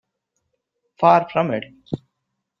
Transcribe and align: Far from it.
Far 0.97 1.29
from 1.29 1.51
it. 1.53 1.65